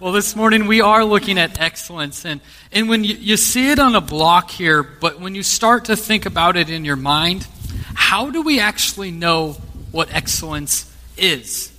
[0.00, 2.24] Well, this morning we are looking at excellence.
[2.26, 2.40] And,
[2.72, 5.94] and when you, you see it on a block here, but when you start to
[5.94, 7.46] think about it in your mind,
[7.94, 9.52] how do we actually know
[9.92, 11.72] what excellence is?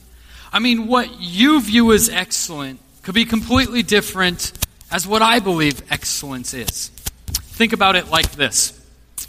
[0.54, 4.54] I mean, what you view as excellent could be completely different
[4.90, 6.88] as what I believe excellence is.
[7.28, 8.82] Think about it like this.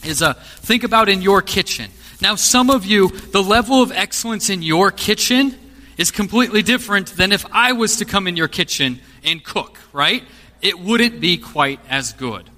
[0.05, 1.91] Is a, think about in your kitchen.
[2.21, 5.57] Now, some of you, the level of excellence in your kitchen
[5.97, 10.23] is completely different than if I was to come in your kitchen and cook, right?
[10.61, 12.49] It wouldn't be quite as good.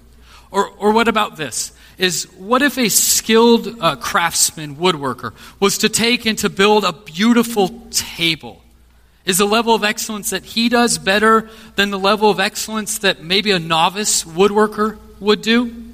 [0.51, 1.73] Or, or what about this?
[1.99, 6.93] Is what if a skilled uh, craftsman, woodworker, was to take and to build a
[6.93, 8.63] beautiful table?
[9.25, 13.23] Is the level of excellence that he does better than the level of excellence that
[13.23, 15.88] maybe a novice woodworker would do?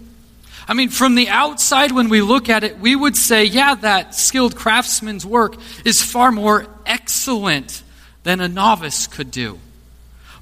[0.66, 4.14] I mean, from the outside, when we look at it, we would say, yeah, that
[4.14, 7.82] skilled craftsman's work is far more excellent
[8.22, 9.58] than a novice could do.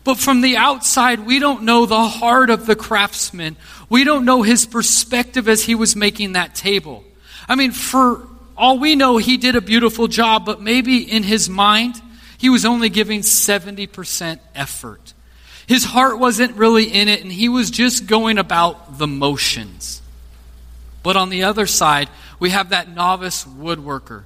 [0.05, 3.57] But from the outside, we don't know the heart of the craftsman.
[3.89, 7.05] We don't know his perspective as he was making that table.
[7.49, 11.49] I mean, for all we know, he did a beautiful job, but maybe in his
[11.49, 12.01] mind,
[12.39, 15.15] he was only giving 70% effort.
[15.67, 20.02] His heart wasn't really in it, and he was just going about the motions.
[21.03, 22.09] But on the other side,
[22.39, 24.25] we have that novice woodworker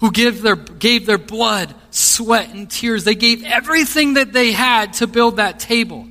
[0.00, 3.04] who give their, gave their blood, sweat, and tears.
[3.04, 6.06] They gave everything that they had to build that table.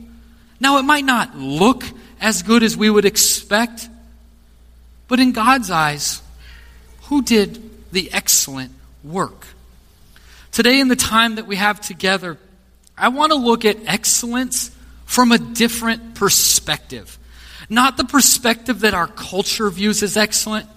[0.60, 1.84] Now, it might not look
[2.20, 3.88] as good as we would expect,
[5.08, 6.22] but in God's eyes,
[7.04, 8.72] who did the excellent
[9.04, 9.46] work?
[10.52, 12.38] Today, in the time that we have together,
[12.98, 14.72] I want to look at excellence
[15.06, 17.20] from a different perspective.
[17.70, 20.68] Not the perspective that our culture views as excellent,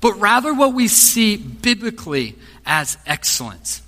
[0.00, 3.82] but rather what we see biblically as excellence.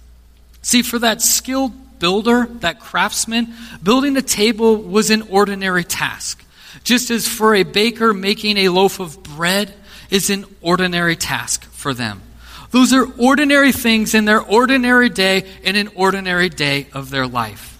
[0.62, 6.44] See, for that skilled builder, that craftsman, building a table was an ordinary task.
[6.84, 9.75] Just as for a baker, making a loaf of bread
[10.10, 12.22] is an ordinary task for them.
[12.71, 17.75] Those are ordinary things in their ordinary day in an ordinary day of their life.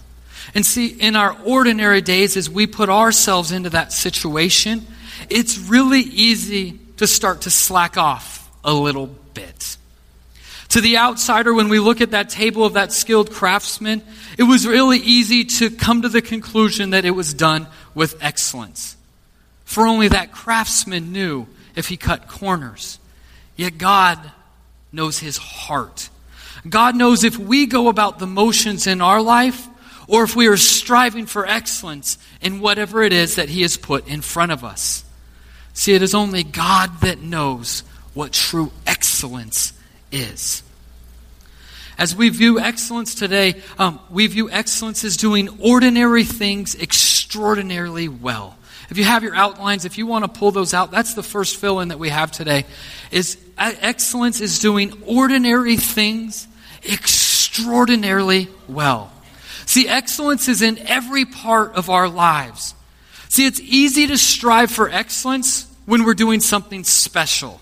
[0.53, 4.85] And see, in our ordinary days, as we put ourselves into that situation,
[5.29, 9.77] it's really easy to start to slack off a little bit.
[10.69, 14.03] To the outsider, when we look at that table of that skilled craftsman,
[14.37, 18.97] it was really easy to come to the conclusion that it was done with excellence.
[19.63, 22.99] For only that craftsman knew if he cut corners.
[23.55, 24.19] Yet God
[24.91, 26.09] knows his heart.
[26.67, 29.67] God knows if we go about the motions in our life,
[30.07, 34.07] or if we are striving for excellence in whatever it is that He has put
[34.07, 35.03] in front of us.
[35.73, 37.81] See, it is only God that knows
[38.13, 39.73] what true excellence
[40.11, 40.63] is.
[41.97, 48.55] As we view excellence today, um, we view excellence as doing ordinary things extraordinarily well.
[48.89, 51.57] If you have your outlines, if you want to pull those out, that's the first
[51.57, 52.65] fill in that we have today.
[53.11, 56.47] Is uh, excellence is doing ordinary things
[56.83, 59.11] extraordinarily well.
[59.67, 62.73] See, excellence is in every part of our lives.
[63.27, 67.59] See, it's easy to strive for excellence when we're doing something special.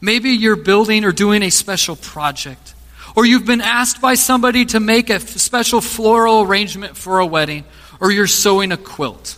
[0.00, 2.74] Maybe you're building or doing a special project,
[3.16, 7.64] or you've been asked by somebody to make a special floral arrangement for a wedding,
[8.00, 9.36] or you're sewing a quilt.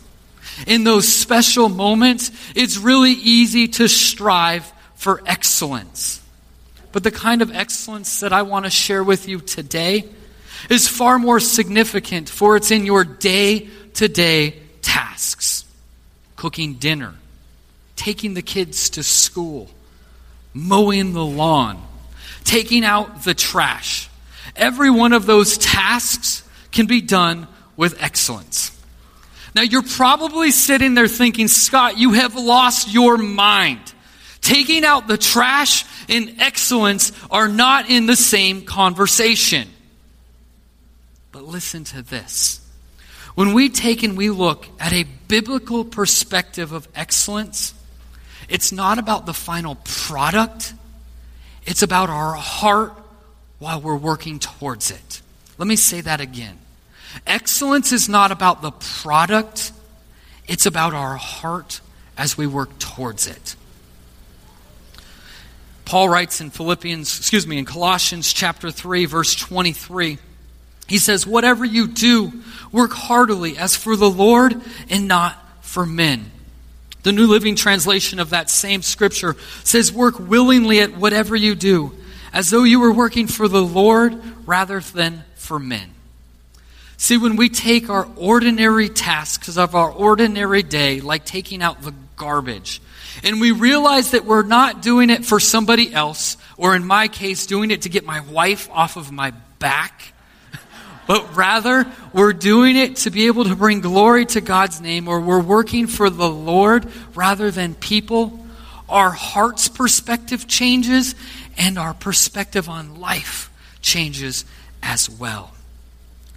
[0.66, 6.20] In those special moments, it's really easy to strive for excellence.
[6.92, 10.04] But the kind of excellence that I want to share with you today
[10.70, 15.64] is far more significant, for it's in your day to day tasks
[16.36, 17.14] cooking dinner,
[17.96, 19.68] taking the kids to school,
[20.54, 21.82] mowing the lawn,
[22.44, 24.08] taking out the trash.
[24.54, 28.72] Every one of those tasks can be done with excellence.
[29.54, 33.80] Now, you're probably sitting there thinking, Scott, you have lost your mind.
[34.42, 39.66] Taking out the trash and excellence are not in the same conversation.
[41.36, 42.66] But listen to this.
[43.34, 47.74] When we take and we look at a biblical perspective of excellence,
[48.48, 50.72] it's not about the final product,
[51.66, 52.94] it's about our heart
[53.58, 55.20] while we're working towards it.
[55.58, 56.56] Let me say that again.
[57.26, 59.72] Excellence is not about the product,
[60.48, 61.82] it's about our heart
[62.16, 63.56] as we work towards it.
[65.84, 70.16] Paul writes in Philippians, excuse me, in Colossians chapter 3 verse 23,
[70.86, 72.32] he says, Whatever you do,
[72.72, 76.30] work heartily as for the Lord and not for men.
[77.02, 81.92] The New Living Translation of that same scripture says, Work willingly at whatever you do,
[82.32, 85.90] as though you were working for the Lord rather than for men.
[86.96, 91.94] See, when we take our ordinary tasks of our ordinary day, like taking out the
[92.16, 92.80] garbage,
[93.22, 97.46] and we realize that we're not doing it for somebody else, or in my case,
[97.46, 100.12] doing it to get my wife off of my back,
[101.06, 105.20] but rather we're doing it to be able to bring glory to God's name, or
[105.20, 108.44] we're working for the Lord rather than people,
[108.88, 111.14] our heart's perspective changes
[111.56, 113.50] and our perspective on life
[113.80, 114.44] changes
[114.82, 115.52] as well.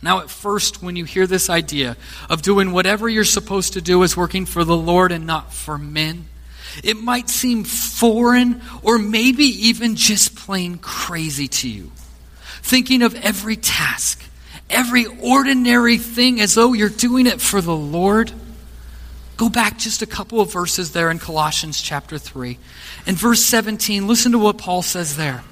[0.02, 1.98] Now, at first, when you hear this idea
[2.30, 5.78] of doing whatever you're supposed to do is working for the Lord and not for
[5.78, 6.26] men,
[6.84, 11.92] it might seem foreign or maybe even just plain crazy to you.
[12.62, 14.24] Thinking of every task,
[14.70, 18.32] every ordinary thing as though you're doing it for the Lord.
[19.38, 22.58] Go back just a couple of verses there in Colossians chapter 3.
[23.06, 25.44] In verse 17, listen to what Paul says there.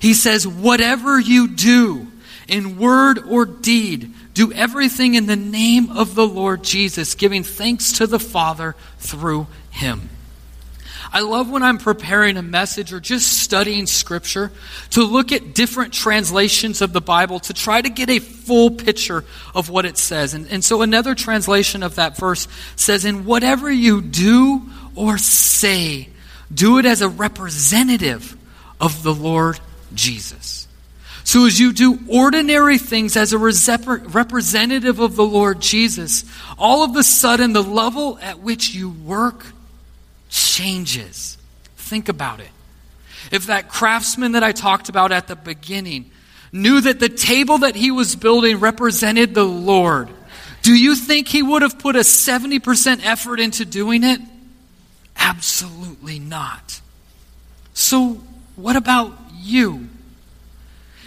[0.00, 2.08] He says, Whatever you do,
[2.48, 7.92] in word or deed, do everything in the name of the Lord Jesus, giving thanks
[7.92, 10.10] to the Father through him.
[11.16, 14.52] I love when I'm preparing a message or just studying scripture
[14.90, 19.24] to look at different translations of the Bible to try to get a full picture
[19.54, 20.34] of what it says.
[20.34, 22.46] And, and so another translation of that verse
[22.76, 26.10] says, In whatever you do or say,
[26.52, 28.36] do it as a representative
[28.78, 29.58] of the Lord
[29.94, 30.68] Jesus.
[31.24, 36.26] So, as you do ordinary things as a representative of the Lord Jesus,
[36.58, 39.46] all of a sudden the level at which you work
[40.28, 41.38] changes.
[41.76, 42.50] Think about it.
[43.30, 46.10] If that craftsman that I talked about at the beginning
[46.52, 50.08] knew that the table that he was building represented the Lord,
[50.62, 54.20] do you think he would have put a 70% effort into doing it?
[55.16, 56.80] Absolutely not.
[57.74, 58.20] So,
[58.56, 59.88] what about you?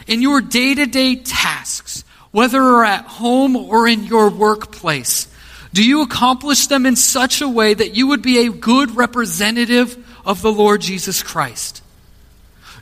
[0.10, 5.28] in your day to day tasks, whether at home or in your workplace,
[5.74, 9.98] do you accomplish them in such a way that you would be a good representative
[10.26, 11.84] of the Lord Jesus Christ?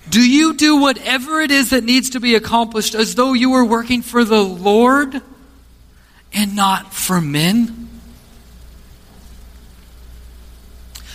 [0.09, 3.65] Do you do whatever it is that needs to be accomplished as though you were
[3.65, 5.21] working for the Lord
[6.33, 7.89] and not for men?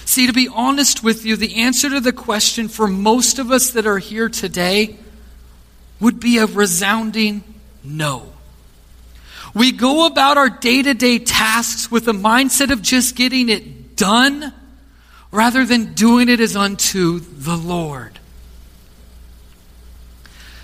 [0.04, 3.70] See, to be honest with you, the answer to the question for most of us
[3.70, 4.98] that are here today
[6.00, 7.42] would be a resounding
[7.82, 8.31] no.
[9.54, 13.96] We go about our day to day tasks with the mindset of just getting it
[13.96, 14.52] done
[15.31, 18.19] rather than doing it as unto the Lord.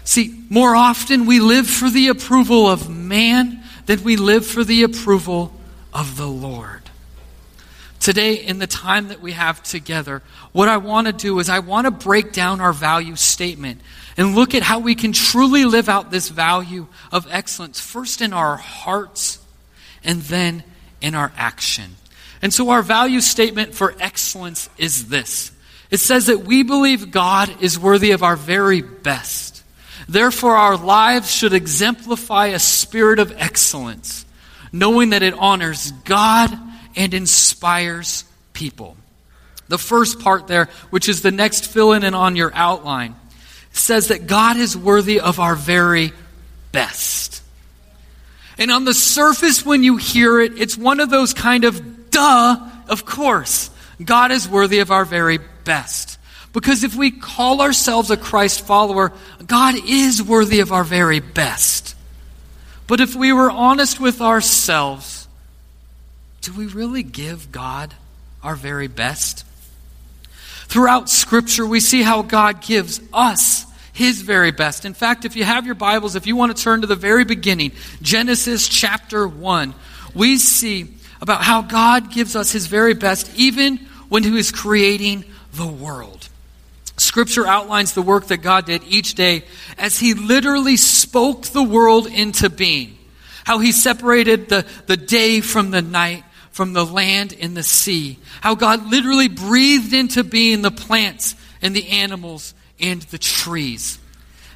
[0.05, 4.83] See, more often we live for the approval of man than we live for the
[4.83, 5.53] approval
[5.93, 6.78] of the Lord.
[8.09, 10.23] Today, in the time that we have together,
[10.53, 13.83] what I want to do is I want to break down our value statement
[14.17, 18.33] and look at how we can truly live out this value of excellence, first in
[18.33, 19.39] our hearts
[20.03, 20.65] and then
[21.03, 21.97] in our action.
[22.41, 25.53] And so, our value statement for excellence is this
[25.91, 29.63] it says that we believe God is worthy of our very best.
[30.09, 34.25] Therefore, our lives should exemplify a spirit of excellence,
[34.73, 36.59] knowing that it honors God
[36.97, 38.97] and inspires people.
[39.69, 43.15] The first part there, which is the next fill in and on your outline,
[43.73, 46.13] says that God is worthy of our very
[46.73, 47.43] best.
[48.57, 52.69] And on the surface, when you hear it, it's one of those kind of duh,
[52.89, 53.71] of course.
[54.05, 56.19] God is worthy of our very best.
[56.53, 59.13] Because if we call ourselves a Christ follower,
[59.47, 61.95] God is worthy of our very best.
[62.87, 65.18] But if we were honest with ourselves,
[66.49, 67.93] do we really give God
[68.43, 69.45] our very best?
[70.67, 74.87] Throughout Scripture, we see how God gives us his very best.
[74.87, 77.27] In fact, if you have your Bibles, if you want to turn to the very
[77.27, 79.75] beginning, Genesis chapter 1,
[80.15, 83.77] we see about how God gives us his very best even
[84.09, 86.31] when he was creating the world.
[86.97, 89.45] Scripture outlines the work that God did each day
[89.77, 92.97] as he literally spoke the world into being.
[93.45, 96.25] How he separated the, the day from the night,
[96.59, 98.19] from the land and the sea.
[98.41, 104.01] How God literally breathed into being the plants and the animals and the trees.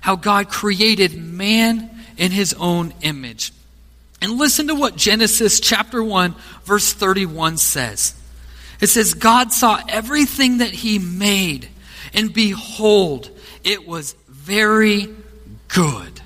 [0.00, 3.52] How God created man in his own image.
[4.20, 8.20] And listen to what Genesis chapter 1 verse 31 says.
[8.80, 11.68] It says, God saw everything that he made,
[12.12, 13.30] and behold,
[13.62, 15.08] it was very
[15.68, 16.20] good.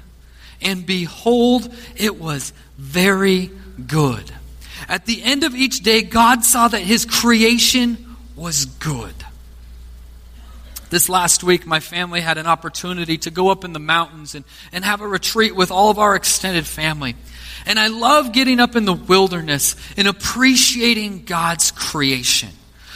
[0.62, 3.50] And behold, it was very
[3.87, 4.33] good.
[4.88, 9.14] At the end of each day, God saw that his creation was good.
[10.88, 14.45] This last week, my family had an opportunity to go up in the mountains and,
[14.73, 17.16] and have a retreat with all of our extended family.
[17.66, 22.50] And I love getting up in the wilderness and appreciating God's creation.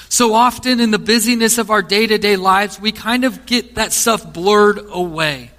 [0.09, 3.75] So often in the busyness of our day to day lives, we kind of get
[3.75, 5.51] that stuff blurred away.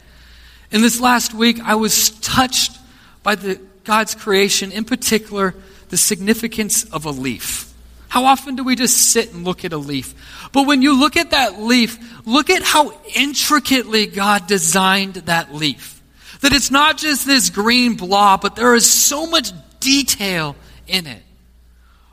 [0.71, 2.77] In this last week, I was touched
[3.23, 5.53] by the, God's creation, in particular,
[5.91, 7.71] the significance of a leaf.
[8.07, 10.15] How often do we just sit and look at a leaf?
[10.51, 16.01] But when you look at that leaf, look at how intricately God designed that leaf.
[16.41, 20.55] That it's not just this green blob, but there is so much detail
[20.88, 21.24] in it.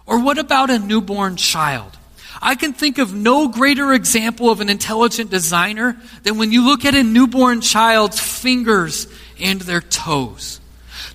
[0.06, 1.96] Or what about a newborn child?
[2.40, 6.84] I can think of no greater example of an intelligent designer than when you look
[6.84, 9.06] at a newborn child's fingers
[9.40, 10.60] and their toes.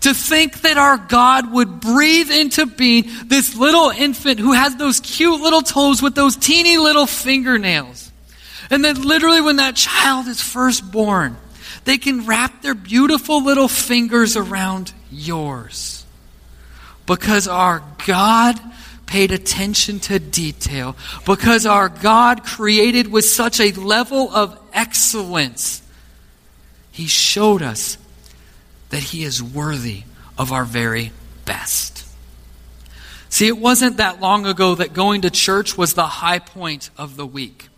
[0.04, 5.00] To think that our God would breathe into being this little infant who has those
[5.00, 8.12] cute little toes with those teeny little fingernails.
[8.70, 11.38] And then literally when that child is first born,
[11.86, 16.06] they can wrap their beautiful little fingers around yours.
[17.06, 18.60] Because our God
[19.06, 20.98] paid attention to detail.
[21.26, 25.82] Because our God created with such a level of excellence.
[26.92, 27.98] He showed us
[28.94, 30.04] that He is worthy
[30.38, 31.12] of our very
[31.46, 32.06] best.
[33.28, 37.18] See, it wasn't that long ago that going to church was the high point of
[37.18, 37.70] the week.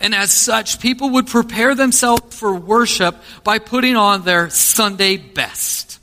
[0.00, 6.00] And as such, people would prepare themselves for worship by putting on their Sunday best.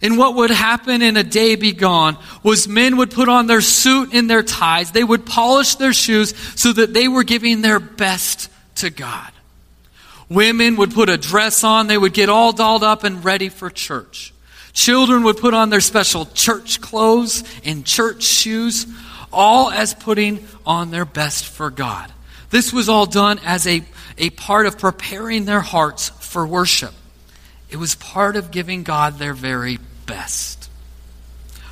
[0.00, 3.60] And what would happen in a day be gone was men would put on their
[3.60, 4.92] suit and their ties.
[4.92, 9.33] They would polish their shoes so that they were giving their best to God.
[10.28, 13.70] Women would put a dress on, they would get all dolled up and ready for
[13.70, 14.32] church.
[14.72, 18.86] Children would put on their special church clothes and church shoes,
[19.32, 22.12] all as putting on their best for God.
[22.50, 23.82] This was all done as a,
[24.18, 26.92] a part of preparing their hearts for worship.
[27.70, 30.70] It was part of giving God their very best.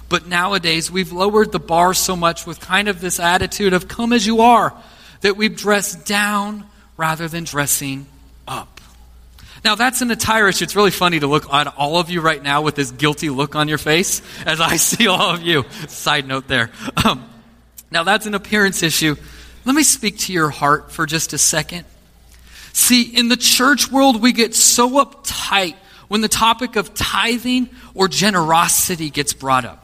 [0.08, 4.12] But nowadays, we've lowered the bar so much with kind of this attitude of come
[4.12, 4.74] as you are
[5.22, 6.66] that we've dressed down
[6.96, 8.06] rather than dressing.
[9.64, 10.64] Now, that's an attire issue.
[10.64, 13.54] It's really funny to look at all of you right now with this guilty look
[13.54, 15.64] on your face as I see all of you.
[15.88, 16.70] Side note there.
[17.04, 17.28] Um,
[17.90, 19.16] now, that's an appearance issue.
[19.64, 21.84] Let me speak to your heart for just a second.
[22.72, 25.76] See, in the church world, we get so uptight
[26.08, 29.78] when the topic of tithing or generosity gets brought up.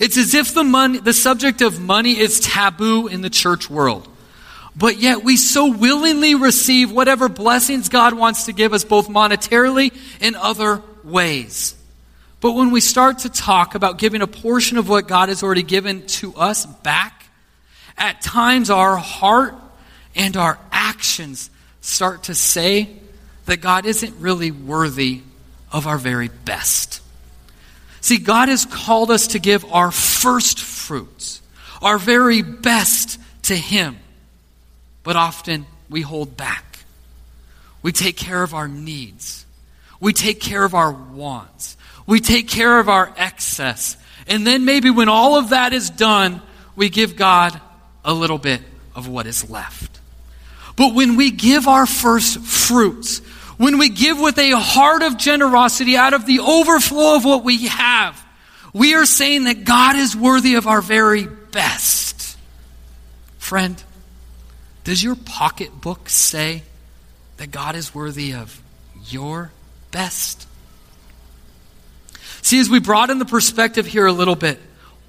[0.00, 4.08] It's as if the money, the subject of money is taboo in the church world.
[4.78, 9.92] But yet we so willingly receive whatever blessings God wants to give us, both monetarily
[10.20, 11.74] and other ways.
[12.40, 15.64] But when we start to talk about giving a portion of what God has already
[15.64, 17.24] given to us back,
[17.96, 19.56] at times our heart
[20.14, 22.88] and our actions start to say
[23.46, 25.22] that God isn't really worthy
[25.72, 27.02] of our very best.
[28.00, 31.42] See, God has called us to give our first fruits,
[31.82, 33.98] our very best to Him
[35.08, 36.80] but often we hold back.
[37.80, 39.46] We take care of our needs.
[40.00, 41.78] We take care of our wants.
[42.06, 43.96] We take care of our excess.
[44.26, 46.42] And then maybe when all of that is done,
[46.76, 47.58] we give God
[48.04, 48.60] a little bit
[48.94, 49.98] of what is left.
[50.76, 53.20] But when we give our first fruits,
[53.56, 57.68] when we give with a heart of generosity out of the overflow of what we
[57.68, 58.22] have,
[58.74, 62.36] we are saying that God is worthy of our very best.
[63.38, 63.82] Friend,
[64.88, 66.62] does your pocketbook say
[67.36, 68.62] that God is worthy of
[69.04, 69.52] your
[69.90, 70.48] best?
[72.40, 74.58] See, as we broaden the perspective here a little bit,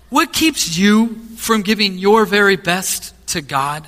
[0.09, 3.87] what keeps you from giving your very best to God?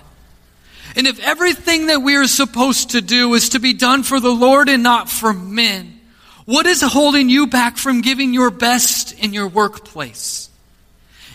[0.96, 4.32] And if everything that we are supposed to do is to be done for the
[4.32, 6.00] Lord and not for men,
[6.46, 10.50] what is holding you back from giving your best in your workplace,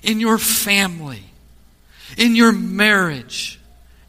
[0.03, 1.25] in your family,
[2.17, 3.61] in your marriage,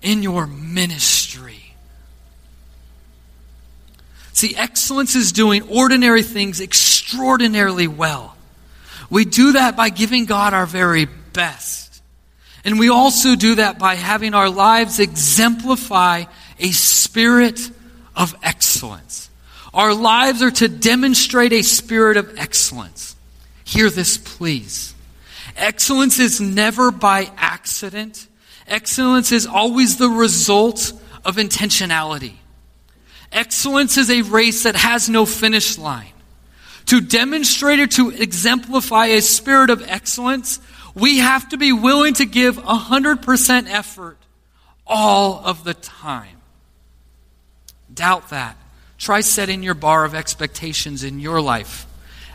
[0.01, 1.73] in your ministry.
[4.33, 8.35] See, excellence is doing ordinary things extraordinarily well.
[9.09, 12.03] We do that by giving God our very best.
[12.63, 16.25] And we also do that by having our lives exemplify
[16.59, 17.71] a spirit
[18.15, 19.29] of excellence.
[19.73, 23.15] Our lives are to demonstrate a spirit of excellence.
[23.63, 24.93] Hear this, please.
[25.55, 28.27] Excellence is never by accident.
[28.67, 30.93] Excellence is always the result
[31.23, 32.33] of intentionality.
[33.31, 36.11] Excellence is a race that has no finish line.
[36.87, 40.59] To demonstrate or to exemplify a spirit of excellence,
[40.95, 44.17] we have to be willing to give 100% effort
[44.85, 46.37] all of the time.
[47.93, 48.57] doubt that.
[48.97, 51.85] Try setting your bar of expectations in your life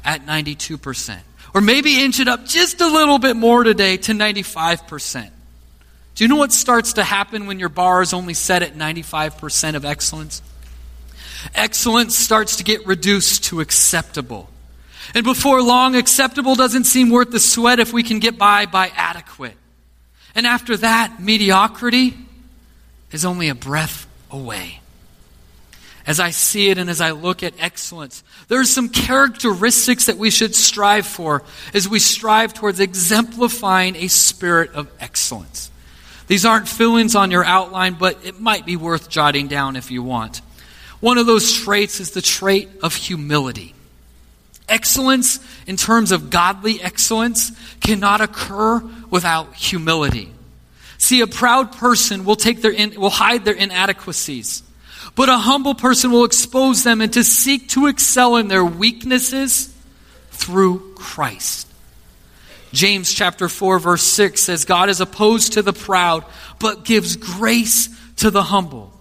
[0.05, 1.19] at 92%.
[1.55, 5.31] Or maybe inch it up just a little bit more today to 95%.
[6.15, 9.75] Do you know what starts to happen when your bar is only set at 95%
[9.75, 10.43] of excellence?
[11.55, 14.49] Excellence starts to get reduced to acceptable.
[15.15, 18.93] And before long, acceptable doesn't seem worth the sweat if we can get by by
[18.95, 19.57] adequate.
[20.35, 22.17] And after that, mediocrity
[23.11, 24.81] is only a breath away.
[26.07, 30.19] As I see it and as I look at excellence, there are some characteristics that
[30.19, 35.71] we should strive for as we strive towards exemplifying a spirit of excellence.
[36.33, 39.91] These aren't fill ins on your outline, but it might be worth jotting down if
[39.91, 40.41] you want.
[40.99, 43.75] One of those traits is the trait of humility.
[44.67, 48.79] Excellence, in terms of godly excellence, cannot occur
[49.11, 50.33] without humility.
[50.97, 54.63] See, a proud person will, take their in, will hide their inadequacies,
[55.15, 59.71] but a humble person will expose them and to seek to excel in their weaknesses
[60.31, 61.69] through Christ.
[62.73, 66.25] James chapter 4 verse 6 says, God is opposed to the proud,
[66.59, 68.93] but gives grace to the humble.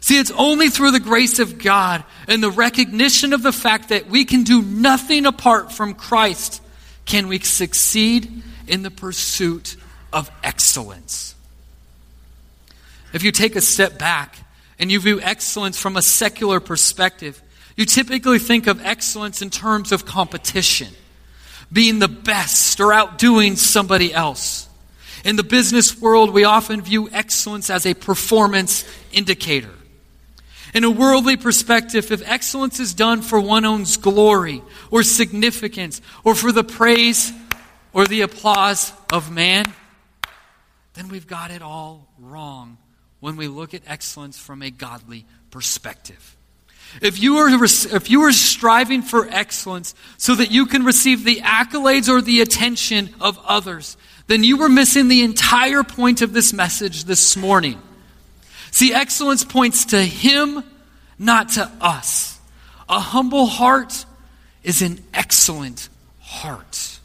[0.00, 4.08] See, it's only through the grace of God and the recognition of the fact that
[4.08, 6.62] we can do nothing apart from Christ
[7.04, 9.76] can we succeed in the pursuit
[10.12, 11.34] of excellence.
[13.12, 14.36] If you take a step back
[14.78, 17.42] and you view excellence from a secular perspective,
[17.76, 20.88] you typically think of excellence in terms of competition,
[21.72, 24.68] being the best or outdoing somebody else.
[25.24, 29.70] In the business world, we often view excellence as a performance indicator.
[30.74, 36.34] In a worldly perspective, if excellence is done for one's own glory or significance or
[36.34, 37.32] for the praise
[37.92, 39.64] or the applause of man,
[40.94, 42.78] then we've got it all wrong
[43.20, 46.36] when we look at excellence from a godly perspective.
[47.00, 51.36] If you, are, if you are striving for excellence so that you can receive the
[51.36, 56.52] accolades or the attention of others, then you were missing the entire point of this
[56.52, 57.80] message this morning.
[58.70, 60.64] See, excellence points to Him,
[61.18, 62.38] not to us.
[62.88, 64.04] A humble heart
[64.62, 65.88] is an excellent
[66.20, 66.98] heart.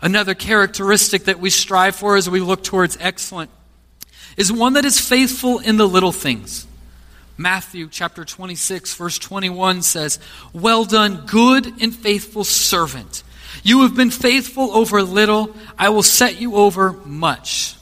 [0.00, 3.50] Another characteristic that we strive for as we look towards excellence
[4.36, 6.66] is one that is faithful in the little things.
[7.38, 10.18] Matthew chapter 26, verse 21 says,
[10.52, 13.22] Well done, good and faithful servant.
[13.62, 17.76] You have been faithful over little, I will set you over much.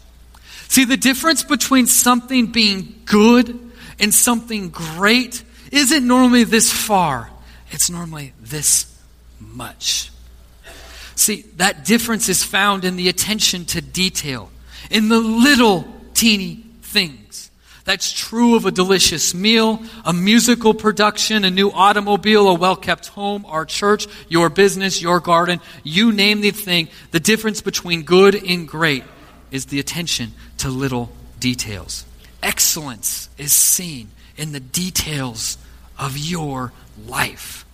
[0.68, 3.58] See, the difference between something being good
[3.98, 5.42] and something great
[5.72, 7.30] isn't normally this far,
[7.70, 8.94] it's normally this
[9.40, 10.10] much.
[11.14, 14.50] See, that difference is found in the attention to detail,
[14.90, 17.45] in the little teeny things.
[17.86, 23.06] That's true of a delicious meal, a musical production, a new automobile, a well kept
[23.06, 25.60] home, our church, your business, your garden.
[25.84, 26.88] You name the thing.
[27.12, 29.04] The difference between good and great
[29.52, 32.04] is the attention to little details.
[32.42, 35.56] Excellence is seen in the details
[35.96, 36.72] of your
[37.06, 37.64] life.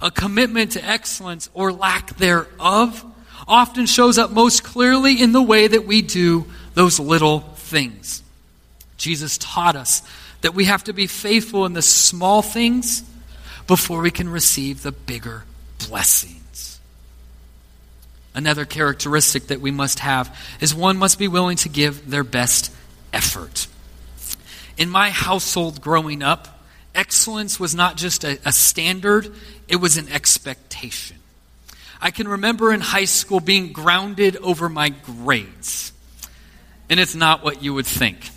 [0.00, 3.04] A commitment to excellence or lack thereof
[3.46, 8.22] often shows up most clearly in the way that we do those little things.
[8.98, 10.02] Jesus taught us
[10.42, 13.02] that we have to be faithful in the small things
[13.66, 15.44] before we can receive the bigger
[15.86, 16.80] blessings.
[18.34, 22.72] Another characteristic that we must have is one must be willing to give their best
[23.12, 23.66] effort.
[24.76, 26.60] In my household growing up,
[26.94, 29.32] excellence was not just a, a standard,
[29.66, 31.16] it was an expectation.
[32.00, 35.92] I can remember in high school being grounded over my grades.
[36.88, 38.30] And it's not what you would think.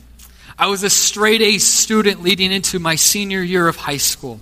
[0.57, 4.39] I was a straight A student leading into my senior year of high school.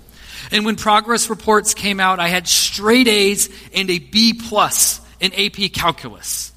[0.50, 5.32] And when progress reports came out, I had straight A's and a B plus in
[5.32, 6.52] AP calculus.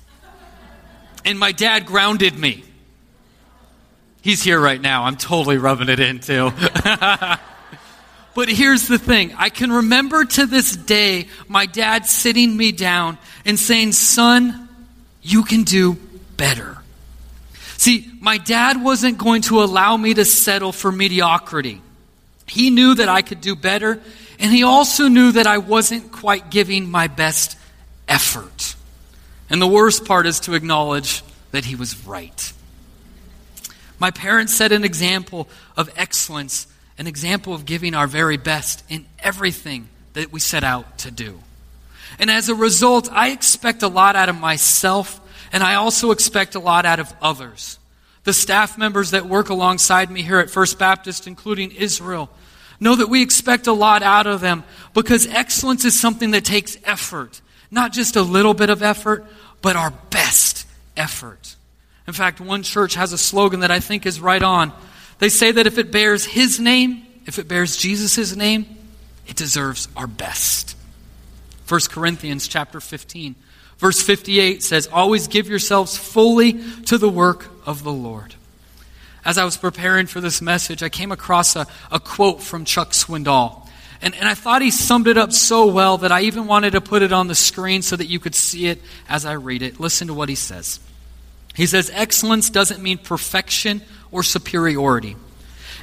[1.26, 2.64] And my dad grounded me.
[4.22, 5.04] He's here right now.
[5.04, 6.52] I'm totally rubbing it in too.
[8.36, 13.18] but here's the thing I can remember to this day my dad sitting me down
[13.46, 14.70] and saying, Son,
[15.22, 15.98] you can do
[16.38, 16.78] better.
[17.84, 21.82] See, my dad wasn't going to allow me to settle for mediocrity.
[22.48, 24.00] He knew that I could do better,
[24.40, 27.58] and he also knew that I wasn't quite giving my best
[28.08, 28.76] effort.
[29.50, 32.54] And the worst part is to acknowledge that he was right.
[34.00, 36.68] My parents set an example of excellence,
[36.98, 41.42] an example of giving our very best in everything that we set out to do.
[42.18, 45.20] And as a result, I expect a lot out of myself,
[45.54, 47.80] and I also expect a lot out of others.
[48.26, 52.30] The staff members that work alongside me here at First Baptist, including Israel,
[52.84, 56.78] Know that we expect a lot out of them because excellence is something that takes
[56.84, 57.40] effort.
[57.72, 59.26] Not just a little bit of effort,
[59.62, 61.56] but our best effort.
[62.08, 64.74] In fact, one church has a slogan that I think is right on.
[65.20, 68.66] They say that if it bears His name, if it bears Jesus' name,
[69.28, 70.76] it deserves our best.
[71.70, 73.36] 1 Corinthians chapter 15,
[73.78, 78.36] verse 58 says, Always give yourselves fully to the work of the Lord.
[79.26, 82.92] As I was preparing for this message, I came across a, a quote from Chuck
[82.92, 83.68] Swindoll.
[84.02, 86.82] And, and I thought he summed it up so well that I even wanted to
[86.82, 89.80] put it on the screen so that you could see it as I read it.
[89.80, 90.82] Listen to what he says.
[91.56, 93.82] He says, Excellence doesn't mean perfection
[94.12, 95.16] or superiority.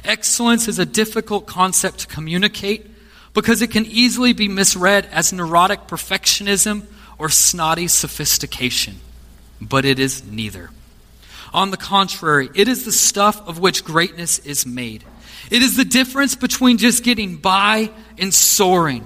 [0.03, 2.87] Excellence is a difficult concept to communicate
[3.33, 6.85] because it can easily be misread as neurotic perfectionism
[7.21, 8.99] or snotty sophistication.
[9.61, 10.71] But it is neither.
[11.53, 15.03] On the contrary, it is the stuff of which greatness is made.
[15.51, 19.05] It is the difference between just getting by and soaring.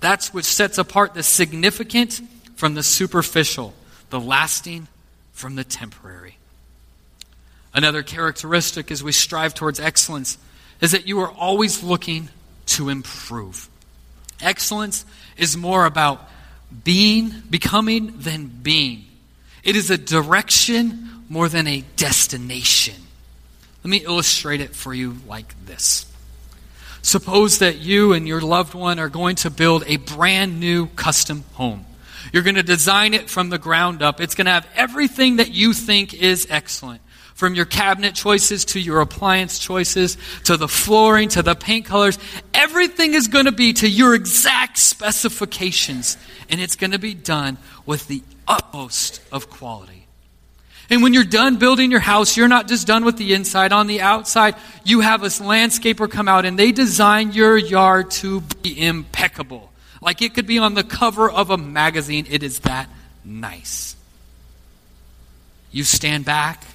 [0.00, 2.20] That's what sets apart the significant
[2.56, 3.74] from the superficial,
[4.10, 4.88] the lasting
[5.30, 6.38] from the temporary.
[7.72, 10.36] Another characteristic as we strive towards excellence
[10.80, 12.28] is that you are always looking
[12.66, 13.68] to improve.
[14.40, 15.04] Excellence
[15.36, 16.28] is more about
[16.84, 19.04] being, becoming, than being.
[19.62, 22.94] It is a direction more than a destination.
[23.84, 26.06] Let me illustrate it for you like this.
[27.02, 31.44] Suppose that you and your loved one are going to build a brand new custom
[31.54, 31.84] home.
[32.32, 34.20] You're going to design it from the ground up.
[34.20, 37.02] It's going to have everything that you think is excellent.
[37.42, 42.16] From your cabinet choices to your appliance choices to the flooring to the paint colors,
[42.54, 46.16] everything is going to be to your exact specifications.
[46.48, 50.06] And it's going to be done with the utmost of quality.
[50.88, 53.72] And when you're done building your house, you're not just done with the inside.
[53.72, 58.40] On the outside, you have a landscaper come out and they design your yard to
[58.62, 59.72] be impeccable.
[60.00, 62.24] Like it could be on the cover of a magazine.
[62.30, 62.88] It is that
[63.24, 63.96] nice.
[65.72, 66.66] You stand back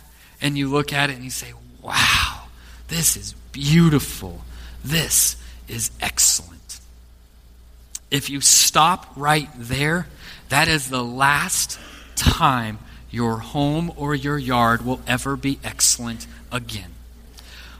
[0.41, 2.43] and you look at it and you say, wow,
[2.88, 4.41] this is beautiful.
[4.84, 5.36] This
[5.67, 6.80] is excellent.
[8.10, 10.08] If you stop right there,
[10.50, 11.80] that is the last
[12.15, 16.91] time your home or your yard will ever be excellent again.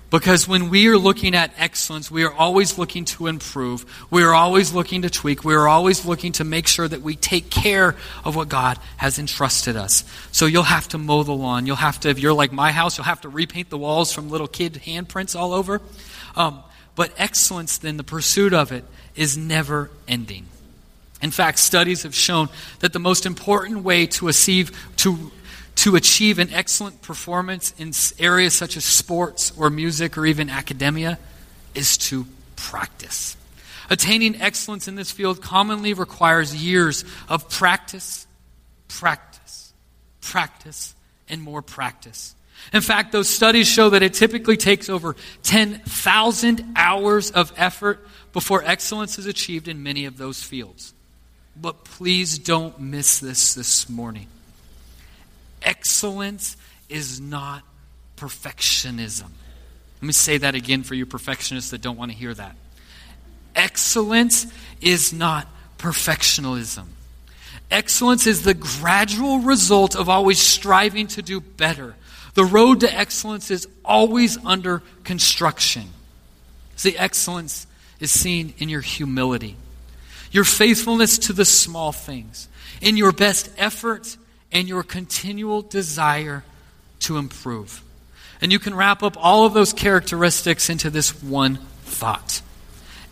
[0.10, 3.86] Because when we are looking at excellence, we are always looking to improve.
[4.10, 5.44] We are always looking to tweak.
[5.44, 9.20] We are always looking to make sure that we take care of what God has
[9.20, 10.06] entrusted us.
[10.32, 11.66] So you'll have to mow the lawn.
[11.66, 14.30] You'll have to, if you're like my house, you'll have to repaint the walls from
[14.30, 15.82] little kid handprints all over.
[16.38, 16.64] Um,
[16.96, 20.46] but excellence, then, the pursuit of it, is never ending.
[21.22, 25.32] In fact, studies have shown that the most important way to achieve, to,
[25.78, 31.20] to achieve an excellent performance in areas such as sports or music or even academia
[31.76, 33.38] is to practice.
[33.90, 38.26] Attaining excellence in this field commonly requires years of practice,
[38.88, 39.72] practice,
[40.20, 40.96] practice,
[41.30, 42.36] and more practice.
[42.74, 48.64] In fact, those studies show that it typically takes over 10,000 hours of effort before
[48.64, 50.94] excellence is achieved in many of those fields.
[51.56, 54.28] But please don't miss this this morning.
[55.62, 56.58] Excellence
[56.90, 57.64] is not
[58.16, 59.30] perfectionism.
[59.96, 62.56] Let me say that again for you perfectionists that don't want to hear that.
[63.56, 64.48] Excellence
[64.82, 66.86] is not perfectionism.
[67.70, 71.96] Excellence is the gradual result of always striving to do better.
[72.36, 75.90] The road to excellence is always under construction.
[76.76, 77.66] See, excellence
[78.00, 79.58] is seen in your humility
[80.32, 82.48] your faithfulness to the small things,
[82.82, 84.18] in your best effort
[84.52, 86.44] and your continual desire
[87.00, 87.84] to improve.
[88.42, 92.42] And you can wrap up all of those characteristics into this one thought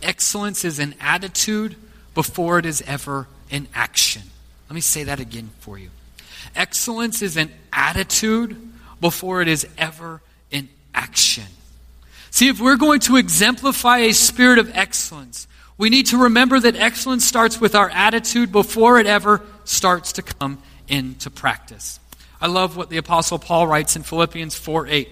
[0.02, 1.74] excellence is an attitude
[2.14, 4.22] before it is ever an action.
[4.68, 5.90] Let me say that again for you.
[6.54, 8.56] Excellence is an attitude
[9.00, 10.20] before it is ever
[10.52, 11.44] an action.
[12.30, 16.76] See, if we're going to exemplify a spirit of excellence, we need to remember that
[16.76, 22.00] excellence starts with our attitude before it ever starts to come into practice.
[22.40, 25.08] I love what the Apostle Paul writes in Philippians 4 8.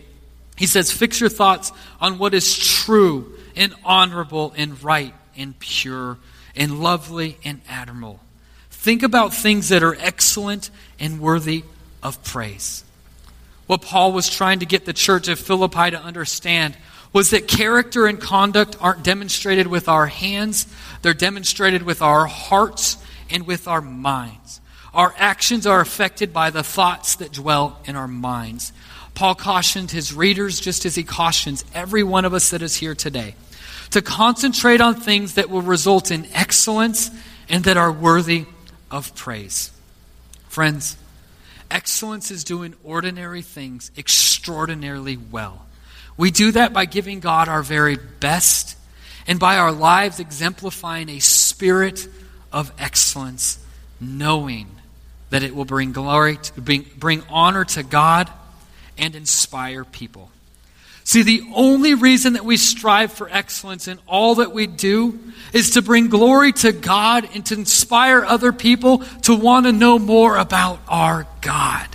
[0.57, 6.19] He says, Fix your thoughts on what is true and honorable and right and pure
[6.55, 8.21] and lovely and admirable.
[8.71, 11.65] Think about things that are excellent and worthy
[12.03, 12.85] of praise.
[13.67, 16.77] What Paul was trying to get the church of Philippi to understand
[17.13, 20.67] was that character and conduct aren't demonstrated with our hands,
[21.03, 22.99] they're demonstrated with our hearts
[23.31, 24.61] and with our minds.
[24.95, 28.73] Our actions are affected by the thoughts that dwell in our minds.
[29.15, 32.95] Paul cautioned his readers just as he cautions every one of us that is here
[32.95, 33.35] today
[33.91, 37.11] to concentrate on things that will result in excellence
[37.49, 38.47] and that are worthy
[38.91, 39.71] of praise.
[40.49, 40.97] Friends,
[41.71, 45.67] excellence is doing ordinary things extraordinarily well.
[46.17, 48.77] We do that by giving God our very best
[49.27, 52.07] and by our lives exemplifying a spirit
[52.53, 53.59] of excellence,
[54.01, 54.74] knowing
[55.35, 58.31] that it will bring glory, to, bring, bring honor to God
[58.97, 60.31] and inspire people.
[61.03, 65.19] See, the only reason that we strive for excellence in all that we do
[65.53, 69.99] is to bring glory to God and to inspire other people to want to know
[69.99, 71.89] more about our God.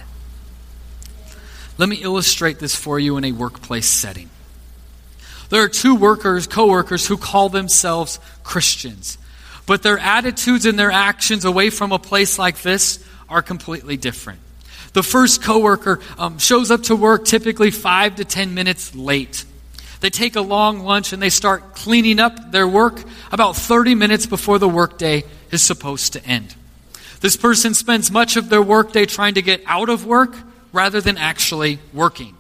[1.78, 4.30] Let me illustrate this for you in a workplace setting.
[5.48, 9.18] There are two workers, co-workers who call themselves Christians,
[9.66, 14.40] but their attitudes and their actions away from a place like this are completely different.
[14.94, 19.46] The first coworker um, shows up to work typically five to ten minutes late.
[20.00, 24.26] They take a long lunch and they start cleaning up their work about 30 minutes
[24.26, 26.56] before the workday is supposed to end.
[27.20, 30.36] This person spends much of their workday trying to get out of work
[30.72, 32.36] rather than actually working.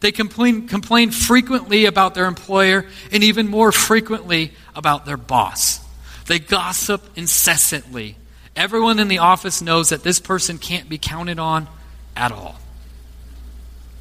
[0.00, 5.80] They complain, complain frequently about their employer and even more frequently about their boss.
[6.26, 8.16] They gossip incessantly.
[8.56, 11.68] Everyone in the office knows that this person can't be counted on
[12.16, 12.56] at all.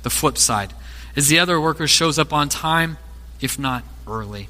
[0.03, 0.73] The flip side
[1.15, 2.97] is the other worker shows up on time,
[3.41, 4.47] if not early.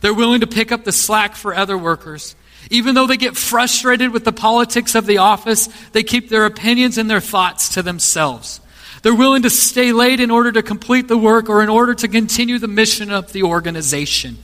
[0.00, 2.34] They're willing to pick up the slack for other workers.
[2.70, 6.96] Even though they get frustrated with the politics of the office, they keep their opinions
[6.96, 8.60] and their thoughts to themselves.
[9.02, 12.08] They're willing to stay late in order to complete the work or in order to
[12.08, 14.38] continue the mission of the organization.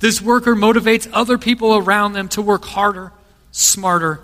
[0.00, 3.12] This worker motivates other people around them to work harder,
[3.56, 4.20] smarter,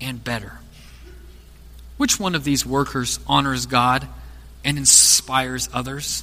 [0.00, 0.60] and better.
[1.96, 4.06] Which one of these workers honors God
[4.64, 6.22] and inspires others?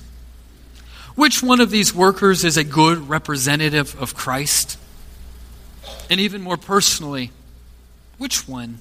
[1.16, 4.80] Which one of these workers is a good representative of Christ?
[6.10, 7.32] And even more personally,
[8.18, 8.78] which one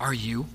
[0.00, 0.46] are you?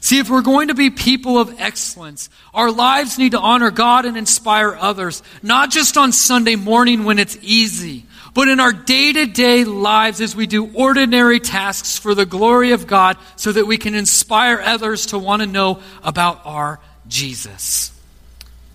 [0.00, 4.06] See, if we're going to be people of excellence, our lives need to honor God
[4.06, 8.05] and inspire others, not just on Sunday morning when it's easy,
[8.36, 12.72] but in our day to day lives as we do ordinary tasks for the glory
[12.72, 17.98] of God so that we can inspire others to want to know about our Jesus.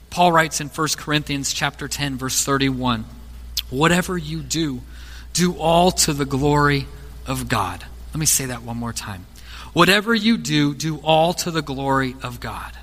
[0.10, 3.06] Paul writes in 1 Corinthians chapter 10 verse 31,
[3.70, 4.82] whatever you do,
[5.34, 6.88] do all to the glory
[7.28, 7.86] of God.
[8.16, 9.28] Let me say that one more time.
[9.74, 12.76] Whatever you do, do all to the glory of God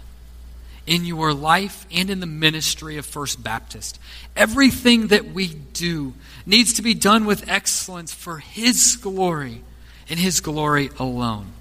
[0.88, 4.00] in your life and in the ministry of First Baptist.
[4.34, 6.14] Everything that we do
[6.46, 9.62] needs to be done with excellence for His glory
[10.08, 11.52] and His glory alone.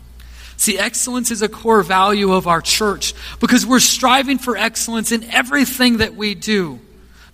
[0.55, 5.25] See, excellence is a core value of our church because we're striving for excellence in
[5.25, 6.79] everything that we do.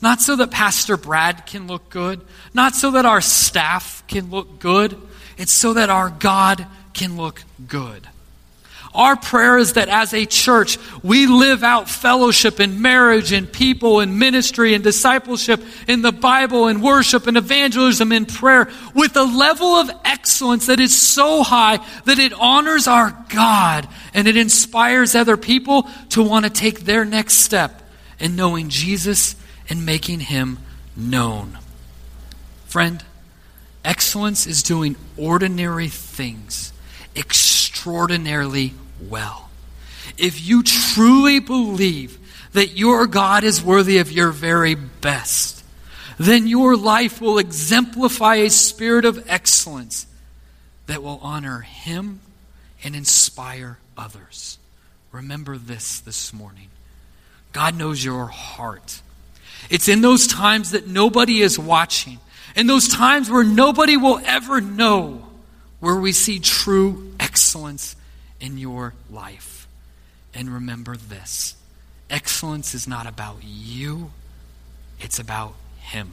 [0.01, 2.21] Not so that Pastor Brad can look good,
[2.55, 4.97] not so that our staff can look good,
[5.37, 8.07] it's so that our God can look good.
[8.93, 14.01] Our prayer is that as a church, we live out fellowship and marriage and people
[14.01, 19.23] and ministry and discipleship in the Bible and worship and evangelism and prayer with a
[19.23, 25.15] level of excellence that is so high that it honors our God and it inspires
[25.15, 27.81] other people to want to take their next step
[28.19, 29.35] in knowing Jesus
[29.69, 30.59] and making him
[30.95, 31.57] known.
[32.67, 33.03] Friend,
[33.83, 36.73] excellence is doing ordinary things
[37.15, 38.73] extraordinarily
[39.09, 39.49] well.
[40.17, 42.17] If you truly believe
[42.53, 45.63] that your God is worthy of your very best,
[46.17, 50.05] then your life will exemplify a spirit of excellence
[50.85, 52.19] that will honor Him
[52.83, 54.57] and inspire others.
[55.11, 56.69] Remember this this morning
[57.51, 59.01] God knows your heart.
[59.69, 62.19] It's in those times that nobody is watching,
[62.55, 65.25] in those times where nobody will ever know,
[65.79, 67.95] where we see true excellence
[68.43, 69.67] in your life.
[70.33, 71.55] And remember this
[72.09, 74.11] excellence is not about you,
[74.99, 76.11] it's about Him.